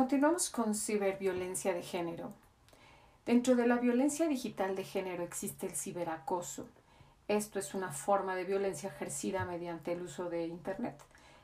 Continuamos 0.00 0.48
con 0.48 0.74
ciberviolencia 0.74 1.74
de 1.74 1.82
género. 1.82 2.32
Dentro 3.26 3.54
de 3.54 3.66
la 3.66 3.76
violencia 3.76 4.26
digital 4.28 4.74
de 4.74 4.82
género 4.82 5.22
existe 5.22 5.66
el 5.66 5.76
ciberacoso. 5.76 6.66
Esto 7.28 7.58
es 7.58 7.74
una 7.74 7.92
forma 7.92 8.34
de 8.34 8.44
violencia 8.44 8.88
ejercida 8.88 9.44
mediante 9.44 9.92
el 9.92 10.00
uso 10.00 10.30
de 10.30 10.46
Internet. 10.46 10.98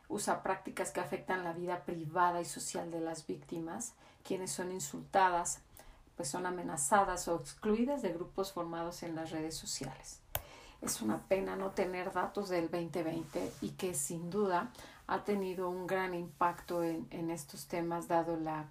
Usa 0.08 0.42
prácticas 0.42 0.90
que 0.90 1.00
afectan 1.00 1.44
la 1.44 1.52
vida 1.52 1.84
privada 1.84 2.40
y 2.40 2.46
social 2.46 2.90
de 2.90 3.00
las 3.00 3.26
víctimas, 3.26 3.92
quienes 4.24 4.52
son 4.52 4.72
insultadas, 4.72 5.60
pues 6.16 6.30
son 6.30 6.46
amenazadas 6.46 7.28
o 7.28 7.36
excluidas 7.36 8.00
de 8.00 8.14
grupos 8.14 8.54
formados 8.54 9.02
en 9.02 9.16
las 9.16 9.32
redes 9.32 9.54
sociales. 9.54 10.22
Es 10.80 11.02
una 11.02 11.20
pena 11.28 11.56
no 11.56 11.72
tener 11.72 12.10
datos 12.10 12.48
del 12.48 12.70
2020 12.70 13.52
y 13.60 13.72
que 13.72 13.92
sin 13.92 14.30
duda 14.30 14.70
ha 15.06 15.24
tenido 15.24 15.70
un 15.70 15.86
gran 15.86 16.14
impacto 16.14 16.82
en, 16.82 17.06
en 17.10 17.30
estos 17.30 17.66
temas 17.66 18.08
dado 18.08 18.36
la, 18.36 18.68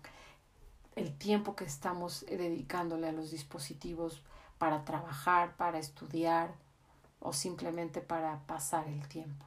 el 0.96 1.18
tiempo 1.18 1.56
que 1.56 1.66
estamos 1.66 2.26
dedicándole 2.28 3.08
a 3.08 3.12
los 3.12 3.32
dispositivos 3.32 4.22
para 4.58 4.86
trabajar, 4.86 5.56
para 5.58 5.78
estudiar 5.80 6.56
o 7.20 7.34
simplemente 7.34 8.02
para 8.02 8.40
pasar 8.48 8.88
el 8.88 9.08
tiempo. 9.08 9.46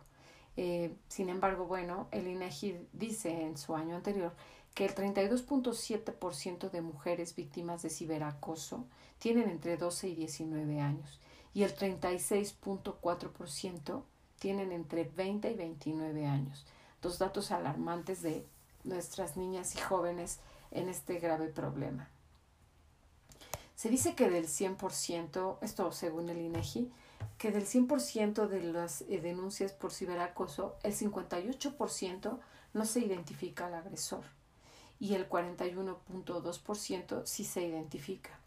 Eh, 0.57 0.97
sin 1.09 1.29
embargo, 1.29 1.67
bueno, 1.67 2.09
el 2.11 2.27
INEGI 2.27 2.89
dice 2.93 3.43
en 3.43 3.57
su 3.57 3.77
año 3.77 3.95
anterior 3.95 4.35
que 4.75 4.87
el 4.87 4.95
32.7% 4.95 6.71
de 6.71 6.83
mujeres 6.83 7.35
víctimas 7.35 7.83
de 7.83 7.91
ciberacoso 7.91 8.87
tienen 9.19 9.49
entre 9.49 9.77
12 9.77 10.09
y 10.09 10.15
19 10.17 10.81
años 10.81 11.21
y 11.55 11.63
el 11.63 11.77
36.4% 11.77 14.03
tienen 14.39 14.73
entre 14.73 15.05
20 15.05 15.51
y 15.51 15.55
29 15.55 16.27
años. 16.27 16.67
Dos 17.01 17.19
datos 17.19 17.51
alarmantes 17.51 18.23
de 18.23 18.47
nuestras 18.85 19.37
niñas 19.37 19.75
y 19.75 19.79
jóvenes 19.79 20.41
en 20.71 20.89
este 20.89 21.19
grave 21.19 21.49
problema. 21.49 22.09
Se 23.75 23.89
dice 23.89 24.15
que 24.17 24.29
del 24.29 24.49
100%, 24.49 25.59
esto 25.61 25.93
según 25.93 26.31
el 26.31 26.39
INEGI, 26.39 26.91
que 27.39 27.53
del 27.53 27.65
100% 27.65 28.49
de 28.49 28.63
las 28.65 29.03
eh, 29.03 29.21
denuncias 29.21 29.73
por 29.73 29.93
ciberacoso, 29.93 30.77
el 30.83 30.95
58% 30.95 32.39
no 32.75 32.85
se 32.85 33.01
identifica 33.01 33.67
al 33.67 33.75
agresor 33.75 34.25
y 34.99 35.15
el 35.15 35.29
41.2% 35.29 37.23
sí 37.25 37.45
se 37.45 37.63
identifica. 37.63 38.39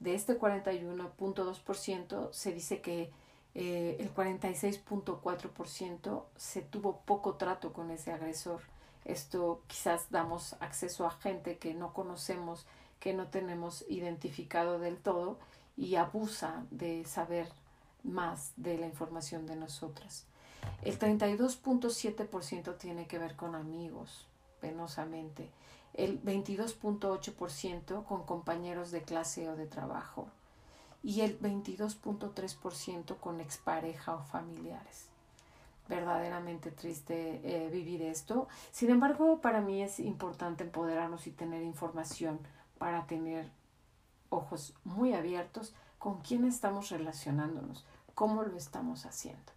De 0.00 0.14
este 0.14 0.38
41.2% 0.38 2.32
se 2.32 2.52
dice 2.52 2.80
que 2.80 3.12
eh, 3.54 3.96
el 3.98 4.14
46.4% 4.14 6.24
se 6.36 6.62
tuvo 6.62 7.00
poco 7.00 7.34
trato 7.34 7.72
con 7.72 7.90
ese 7.90 8.12
agresor. 8.12 8.60
Esto 9.04 9.62
quizás 9.66 10.10
damos 10.10 10.54
acceso 10.60 11.04
a 11.06 11.10
gente 11.10 11.58
que 11.58 11.74
no 11.74 11.92
conocemos, 11.92 12.66
que 13.00 13.12
no 13.12 13.26
tenemos 13.28 13.84
identificado 13.88 14.78
del 14.78 14.98
todo 14.98 15.38
y 15.76 15.96
abusa 15.96 16.64
de 16.70 17.04
saber 17.04 17.48
más 18.02 18.52
de 18.56 18.78
la 18.78 18.86
información 18.86 19.46
de 19.46 19.56
nosotras. 19.56 20.26
El 20.82 20.98
32.7% 20.98 22.76
tiene 22.76 23.06
que 23.06 23.18
ver 23.18 23.36
con 23.36 23.54
amigos, 23.54 24.26
penosamente 24.60 25.50
el 25.94 26.22
22.8% 26.22 28.04
con 28.04 28.24
compañeros 28.24 28.90
de 28.90 29.02
clase 29.02 29.48
o 29.48 29.56
de 29.56 29.66
trabajo 29.66 30.28
y 31.02 31.22
el 31.22 31.40
22.3% 31.40 33.16
con 33.18 33.40
expareja 33.40 34.14
o 34.14 34.22
familiares. 34.22 35.06
Verdaderamente 35.88 36.70
triste 36.70 37.40
eh, 37.42 37.68
vivir 37.70 38.02
esto. 38.02 38.48
Sin 38.70 38.90
embargo, 38.90 39.40
para 39.40 39.60
mí 39.60 39.82
es 39.82 39.98
importante 39.98 40.64
empoderarnos 40.64 41.26
y 41.26 41.32
tener 41.32 41.62
información 41.62 42.38
para 42.78 43.06
tener 43.06 43.50
ojos 44.28 44.74
muy 44.84 45.14
abiertos 45.14 45.74
con 45.98 46.20
quién 46.20 46.44
estamos 46.44 46.90
relacionándonos, 46.90 47.84
cómo 48.14 48.42
lo 48.42 48.56
estamos 48.56 49.04
haciendo. 49.04 49.52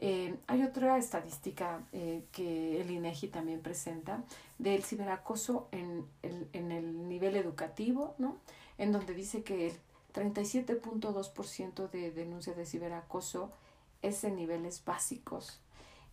Eh, 0.00 0.38
hay 0.46 0.62
otra 0.62 0.96
estadística 0.96 1.82
eh, 1.92 2.22
que 2.30 2.80
el 2.80 2.90
INEGI 2.90 3.28
también 3.28 3.60
presenta 3.60 4.22
del 4.58 4.84
ciberacoso 4.84 5.68
en 5.72 6.06
el, 6.22 6.48
en 6.52 6.70
el 6.70 7.08
nivel 7.08 7.36
educativo, 7.36 8.14
¿no? 8.18 8.36
en 8.78 8.92
donde 8.92 9.12
dice 9.12 9.42
que 9.42 9.66
el 9.70 9.80
37.2% 10.18 11.90
de 11.90 12.10
denuncias 12.10 12.56
de 12.56 12.66
ciberacoso 12.66 13.52
es 14.02 14.24
en 14.24 14.34
niveles 14.34 14.84
básicos, 14.84 15.60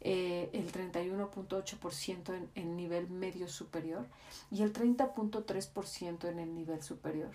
eh, 0.01 0.49
el 0.53 0.71
31.8% 0.71 2.35
en, 2.35 2.49
en 2.53 2.77
nivel 2.77 3.09
medio 3.09 3.47
superior 3.47 4.05
y 4.51 4.61
el 4.61 4.73
30.3% 4.73 6.29
en 6.29 6.39
el 6.39 6.53
nivel 6.53 6.83
superior. 6.83 7.31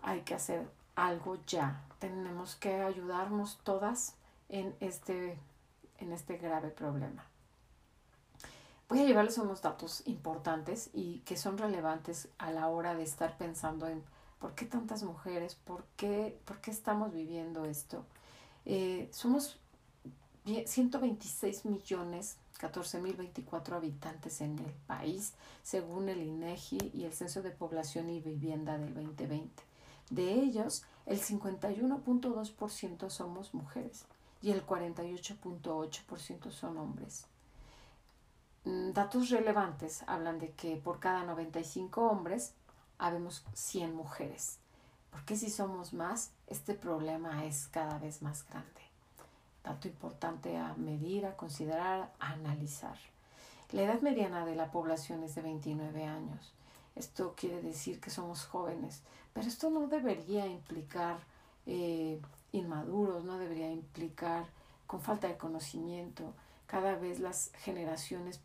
Hay 0.00 0.22
que 0.22 0.34
hacer 0.34 0.66
algo 0.96 1.36
ya. 1.46 1.84
Tenemos 1.98 2.56
que 2.56 2.80
ayudarnos 2.80 3.58
todas 3.62 4.14
en 4.48 4.74
este, 4.80 5.38
en 5.98 6.12
este 6.12 6.38
grave 6.38 6.70
problema. 6.70 7.26
Voy 8.88 9.00
a 9.00 9.04
llevarles 9.04 9.36
unos 9.36 9.60
datos 9.60 10.02
importantes 10.06 10.88
y 10.94 11.18
que 11.20 11.36
son 11.36 11.58
relevantes 11.58 12.28
a 12.38 12.50
la 12.50 12.68
hora 12.68 12.94
de 12.94 13.02
estar 13.02 13.36
pensando 13.36 13.86
en 13.86 14.02
por 14.40 14.54
qué 14.54 14.64
tantas 14.64 15.04
mujeres, 15.04 15.54
por 15.54 15.84
qué, 15.96 16.36
por 16.44 16.60
qué 16.60 16.72
estamos 16.72 17.12
viviendo 17.12 17.66
esto. 17.66 18.04
Eh, 18.64 19.08
somos 19.12 19.60
126 20.44 21.66
millones 21.66 22.38
14.024 22.58 23.74
habitantes 23.74 24.40
en 24.40 24.58
el 24.58 24.72
país, 24.86 25.34
según 25.62 26.08
el 26.08 26.22
INEGI 26.22 26.90
y 26.92 27.04
el 27.04 27.12
Censo 27.12 27.42
de 27.42 27.50
Población 27.50 28.10
y 28.10 28.20
Vivienda 28.20 28.76
del 28.78 28.94
2020. 28.94 29.62
De 30.10 30.32
ellos, 30.32 30.84
el 31.06 31.20
51.2% 31.20 33.10
somos 33.10 33.54
mujeres 33.54 34.04
y 34.42 34.50
el 34.50 34.66
48.8% 34.66 36.50
son 36.50 36.78
hombres. 36.78 37.26
Mm, 38.64 38.92
datos 38.92 39.30
relevantes 39.30 40.02
hablan 40.06 40.38
de 40.38 40.50
que 40.52 40.76
por 40.76 41.00
cada 41.00 41.24
95 41.24 42.02
hombres 42.02 42.52
habemos 43.00 43.44
100 43.54 43.94
mujeres. 43.94 44.58
Porque 45.10 45.36
si 45.36 45.50
somos 45.50 45.92
más, 45.92 46.30
este 46.46 46.74
problema 46.74 47.44
es 47.44 47.66
cada 47.68 47.98
vez 47.98 48.22
más 48.22 48.46
grande. 48.48 48.68
Dato 49.64 49.88
importante 49.88 50.56
a 50.56 50.74
medir, 50.74 51.26
a 51.26 51.36
considerar, 51.36 52.12
a 52.20 52.32
analizar. 52.32 52.96
La 53.72 53.82
edad 53.82 54.00
mediana 54.00 54.46
de 54.46 54.54
la 54.54 54.70
población 54.70 55.24
es 55.24 55.34
de 55.34 55.42
29 55.42 56.04
años. 56.04 56.52
Esto 56.94 57.34
quiere 57.36 57.62
decir 57.62 58.00
que 58.00 58.10
somos 58.10 58.44
jóvenes, 58.44 59.02
pero 59.32 59.46
esto 59.46 59.70
no 59.70 59.86
debería 59.86 60.46
implicar 60.46 61.18
eh, 61.66 62.20
inmaduros, 62.52 63.24
no 63.24 63.38
debería 63.38 63.70
implicar 63.70 64.44
con 64.86 65.00
falta 65.00 65.28
de 65.28 65.36
conocimiento. 65.36 66.34
Cada 66.66 66.96
vez 66.96 67.20
las 67.20 67.52
generaciones 67.58 68.40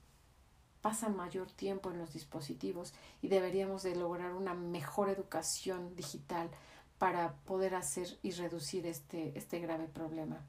pasan 0.85 1.17
mayor 1.17 1.49
tiempo 1.49 1.89
en 1.89 1.97
los 1.97 2.13
dispositivos 2.13 2.93
y 3.19 3.27
deberíamos 3.27 3.81
de 3.81 3.95
lograr 3.95 4.33
una 4.33 4.53
mejor 4.53 5.09
educación 5.09 5.95
digital 5.95 6.47
para 6.99 7.33
poder 7.47 7.73
hacer 7.73 8.19
y 8.21 8.29
reducir 8.29 8.85
este, 8.85 9.35
este 9.35 9.57
grave 9.57 9.87
problema. 9.87 10.45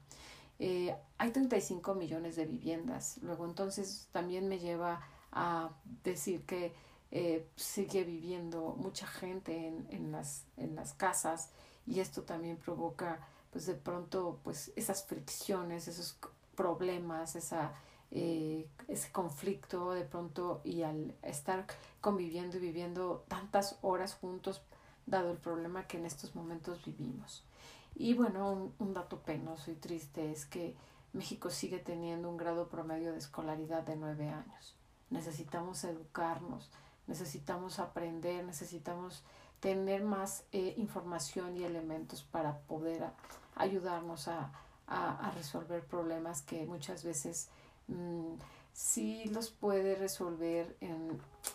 Eh, 0.59 0.95
hay 1.17 1.31
35 1.31 1.95
millones 1.95 2.35
de 2.35 2.45
viviendas, 2.45 3.17
luego 3.23 3.45
entonces 3.45 4.09
también 4.11 4.47
me 4.47 4.59
lleva 4.59 5.01
a 5.31 5.71
decir 6.03 6.45
que 6.45 6.71
eh, 7.09 7.49
sigue 7.55 8.03
viviendo 8.03 8.75
mucha 8.77 9.07
gente 9.07 9.67
en, 9.67 9.87
en, 9.89 10.11
las, 10.11 10.43
en 10.55 10.75
las 10.75 10.93
casas 10.93 11.49
y 11.87 11.99
esto 11.99 12.21
también 12.21 12.57
provoca 12.57 13.27
pues 13.49 13.65
de 13.65 13.73
pronto 13.73 14.39
pues 14.43 14.71
esas 14.75 15.03
fricciones, 15.03 15.87
esos 15.87 16.15
problemas, 16.55 17.35
esa, 17.35 17.73
eh, 18.11 18.67
ese 18.87 19.11
conflicto 19.11 19.91
de 19.91 20.03
pronto 20.05 20.61
y 20.63 20.83
al 20.83 21.15
estar 21.23 21.65
conviviendo 22.01 22.57
y 22.57 22.61
viviendo 22.61 23.25
tantas 23.27 23.77
horas 23.81 24.15
juntos, 24.15 24.61
dado 25.05 25.31
el 25.31 25.37
problema 25.37 25.87
que 25.87 25.97
en 25.97 26.05
estos 26.05 26.35
momentos 26.35 26.83
vivimos. 26.85 27.43
Y 27.95 28.13
bueno, 28.13 28.71
un, 28.77 28.93
dato 28.93 29.19
penoso 29.19 29.71
y 29.71 29.75
triste 29.75 30.31
es 30.31 30.45
que 30.45 30.75
México 31.13 31.49
sigue 31.49 31.79
teniendo 31.79 32.29
un 32.29 32.37
grado 32.37 32.67
promedio 32.67 33.11
de 33.11 33.17
escolaridad 33.17 33.83
de 33.83 33.95
nueve 33.95 34.29
años. 34.29 34.75
Necesitamos 35.09 35.83
educarnos, 35.83 36.69
necesitamos 37.07 37.79
aprender, 37.79 38.45
necesitamos 38.45 39.23
tener 39.59 40.03
más 40.03 40.43
eh, 40.51 40.75
información 40.77 41.57
y 41.57 41.63
elementos 41.63 42.21
para 42.23 42.59
poder 42.59 43.03
ayudarnos 43.55 44.27
a, 44.27 44.51
a, 44.87 45.31
resolver 45.31 45.83
problemas 45.85 46.41
que 46.41 46.65
muchas 46.65 47.03
veces 47.03 47.49
mm, 47.87 48.35
sí 48.73 49.25
los 49.25 49.49
puede 49.49 49.95
resolver 49.95 50.75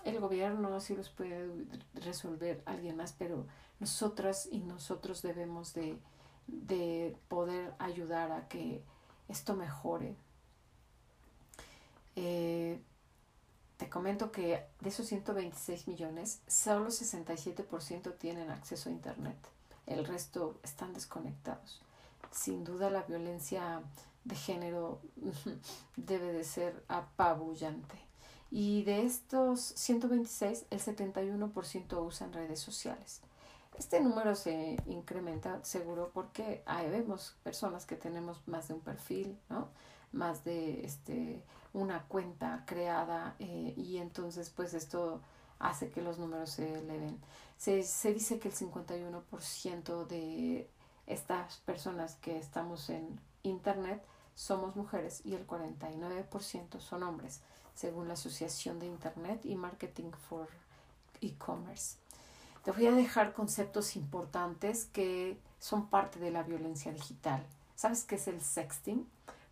el 0.05 0.20
gobierno, 0.20 0.81
sí 0.81 0.96
los 0.96 1.08
puede 1.08 1.50
resolver 1.94 2.62
alguien 2.67 2.96
más, 2.96 3.12
pero 3.12 3.46
nosotras 3.81 4.49
y 4.50 4.61
nosotros 4.61 5.23
debemos 5.23 5.75
de, 5.75 5.99
de 6.46 7.17
poder 7.29 7.75
ayudar 7.79 8.32
a 8.32 8.49
que 8.49 8.82
esto 9.29 9.55
mejore. 9.55 10.17
Eh, 12.17 12.81
te 13.76 13.88
comento 13.88 14.31
que 14.31 14.64
de 14.81 14.88
esos 14.88 15.06
126 15.06 15.88
millones, 15.88 16.40
solo 16.46 16.88
67% 16.88 18.17
tienen 18.19 18.50
acceso 18.50 18.88
a 18.88 18.93
Internet. 18.93 19.37
El 19.87 20.05
resto 20.05 20.61
están 20.62 20.93
desconectados. 20.93 21.81
Sin 22.31 22.62
duda 22.62 22.90
la 22.90 23.02
violencia 23.02 23.82
de 24.25 24.37
género 24.37 25.01
debe 25.97 26.33
de 26.33 26.45
ser 26.45 26.85
apabullante. 26.89 27.99
Y 28.51 28.83
de 28.85 29.05
estos 29.07 29.61
126, 29.61 30.67
el 30.71 30.79
71% 30.79 32.07
usan 32.07 32.33
redes 32.33 32.61
sociales. 32.61 33.23
Este 33.79 34.01
número 34.01 34.35
se 34.35 34.77
incrementa 34.87 35.65
seguro 35.65 36.11
porque 36.13 36.63
ahí 36.67 36.91
vemos 36.91 37.35
personas 37.43 37.87
que 37.87 37.97
tenemos 37.97 38.47
más 38.47 38.69
de 38.69 38.75
un 38.75 38.81
perfil, 38.81 39.39
¿no? 39.49 39.69
Más 40.13 40.45
de 40.45 40.85
este, 40.85 41.43
una 41.73 42.03
cuenta 42.09 42.65
creada 42.67 43.35
eh, 43.39 43.73
y 43.75 43.97
entonces 43.97 44.51
pues 44.51 44.75
esto 44.75 45.23
hace 45.59 45.91
que 45.91 46.03
los 46.03 46.19
números 46.19 46.51
se 46.51 46.75
eleven. 46.79 47.19
Se, 47.57 47.83
se 47.85 48.13
dice 48.13 48.39
que 48.39 48.49
el 48.49 48.55
51% 48.55 50.07
de 50.07 50.69
estas 51.07 51.57
personas 51.59 52.17
que 52.17 52.37
estamos 52.37 52.91
en 52.91 53.19
Internet 53.43 54.05
somos 54.35 54.77
mujeres 54.77 55.21
y 55.25 55.35
el 55.35 55.47
49% 55.47 56.81
son 56.81 57.03
hombres, 57.03 57.41
según 57.75 58.09
la 58.09 58.15
Asociación 58.15 58.79
de 58.79 58.87
Internet 58.87 59.44
y 59.44 59.56
Marketing 59.56 60.11
for 60.29 60.49
E-Commerce. 61.21 61.97
Te 62.65 62.71
voy 62.71 62.87
a 62.87 62.93
dejar 62.93 63.33
conceptos 63.33 63.97
importantes 63.97 64.87
que 64.87 65.39
son 65.59 65.89
parte 65.89 66.19
de 66.19 66.31
la 66.31 66.43
violencia 66.44 66.93
digital. 66.93 67.44
¿Sabes 67.75 68.05
qué 68.05 68.15
es 68.15 68.29
el 68.29 68.41
sexting? 68.41 69.06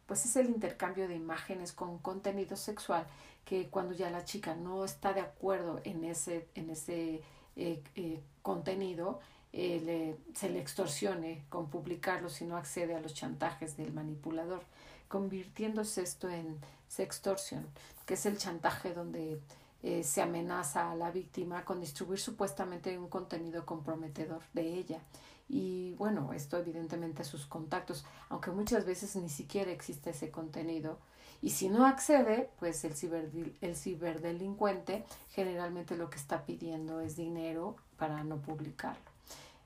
Pues 0.07 0.25
es 0.25 0.37
el 0.37 0.49
intercambio 0.49 1.09
de 1.09 1.17
imágenes 1.17 1.73
con 1.73 1.99
contenido 1.99 2.57
sexual 2.57 3.07
que 3.45 3.69
cuando 3.69 3.95
ya 3.95 4.11
la 4.11 4.25
chica 4.25 4.55
no 4.55 4.85
está 4.85 5.13
de 5.13 5.21
acuerdo 5.21 5.81
en 5.85 6.05
ese, 6.05 6.49
en 6.55 6.71
ese 6.71 7.23
eh, 7.57 7.83
eh, 7.97 8.23
contenido, 8.43 9.21
eh, 9.53 10.17
se 10.35 10.49
le 10.49 10.61
extorsione 10.61 11.45
con 11.49 11.69
publicarlo 11.69 12.29
si 12.29 12.45
no 12.45 12.57
accede 12.57 12.95
a 12.95 13.01
los 13.01 13.15
chantajes 13.15 13.77
del 13.77 13.93
manipulador, 13.93 14.63
convirtiéndose 15.09 16.03
esto 16.03 16.29
en 16.29 16.59
sextorsión, 16.89 17.67
que 18.07 18.15
es 18.15 18.27
el 18.27 18.39
chantaje 18.39 18.95
donde 18.95 19.41
eh, 19.83 20.05
se 20.05 20.23
amenaza 20.23 20.91
a 20.91 20.95
la 20.95 21.11
víctima 21.11 21.65
con 21.65 21.81
distribuir 21.81 22.21
supuestamente 22.21 22.99
un 22.99 23.09
contenido 23.09 23.65
comprometedor 23.65 24.43
de 24.53 24.75
ella. 24.75 25.01
Y 25.49 25.95
bueno, 25.95 26.33
esto 26.33 26.59
evidentemente 26.59 27.23
a 27.23 27.25
sus 27.25 27.47
contactos, 27.47 28.05
aunque 28.29 28.53
muchas 28.53 28.85
veces 28.85 29.17
ni 29.17 29.29
siquiera 29.29 29.73
existe 29.73 30.11
ese 30.11 30.31
contenido. 30.31 30.99
Y 31.43 31.51
si 31.51 31.69
no 31.71 31.87
accede, 31.87 32.51
pues 32.61 32.85
el, 32.85 33.57
el 33.61 33.77
ciberdelincuente 33.77 35.05
generalmente 35.31 35.97
lo 35.97 36.09
que 36.11 36.19
está 36.19 36.45
pidiendo 36.45 37.01
es 37.01 37.17
dinero 37.17 37.77
para 37.97 38.23
no 38.23 38.41
publicarlo. 38.41 39.10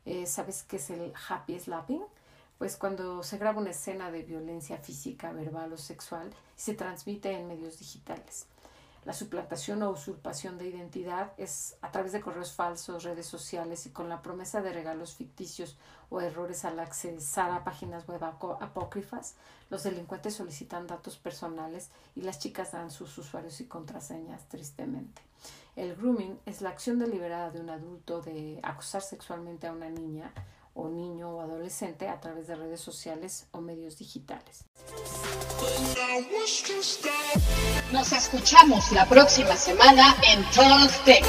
Eh, 0.06 0.26
¿Sabes 0.26 0.62
qué 0.62 0.76
es 0.76 0.90
el 0.90 1.12
happy 1.28 1.58
slapping? 1.58 2.02
Pues 2.58 2.76
cuando 2.76 3.22
se 3.22 3.38
graba 3.38 3.60
una 3.60 3.70
escena 3.70 4.10
de 4.10 4.22
violencia 4.22 4.78
física, 4.78 5.32
verbal 5.32 5.72
o 5.72 5.78
sexual 5.78 6.30
y 6.56 6.60
se 6.60 6.74
transmite 6.74 7.32
en 7.32 7.48
medios 7.48 7.78
digitales. 7.78 8.46
La 9.04 9.12
suplantación 9.12 9.82
o 9.82 9.90
usurpación 9.90 10.56
de 10.56 10.66
identidad 10.66 11.32
es 11.36 11.76
a 11.82 11.90
través 11.90 12.12
de 12.12 12.22
correos 12.22 12.52
falsos, 12.52 13.02
redes 13.02 13.26
sociales 13.26 13.84
y 13.84 13.90
con 13.90 14.08
la 14.08 14.22
promesa 14.22 14.62
de 14.62 14.72
regalos 14.72 15.14
ficticios 15.14 15.76
o 16.08 16.22
errores 16.22 16.64
al 16.64 16.80
accesar 16.80 17.50
a 17.50 17.64
páginas 17.64 18.06
web 18.08 18.24
apócrifas. 18.24 19.34
Los 19.68 19.82
delincuentes 19.82 20.34
solicitan 20.34 20.86
datos 20.86 21.18
personales 21.18 21.90
y 22.16 22.22
las 22.22 22.38
chicas 22.38 22.72
dan 22.72 22.90
sus 22.90 23.16
usuarios 23.18 23.60
y 23.60 23.66
contraseñas, 23.66 24.48
tristemente. 24.48 25.20
El 25.76 25.96
grooming 25.96 26.38
es 26.46 26.62
la 26.62 26.70
acción 26.70 26.98
deliberada 26.98 27.50
de 27.50 27.60
un 27.60 27.68
adulto 27.68 28.22
de 28.22 28.58
acosar 28.62 29.02
sexualmente 29.02 29.66
a 29.66 29.72
una 29.72 29.90
niña 29.90 30.32
o 30.72 30.88
niño 30.88 31.30
o 31.30 31.40
adolescente 31.40 32.08
a 32.08 32.20
través 32.20 32.46
de 32.46 32.56
redes 32.56 32.80
sociales 32.80 33.48
o 33.50 33.60
medios 33.60 33.98
digitales. 33.98 34.64
Nos 37.90 38.12
escuchamos 38.12 38.92
la 38.92 39.04
próxima 39.08 39.56
semana 39.56 40.16
en 40.22 40.44
Tech. 41.04 41.24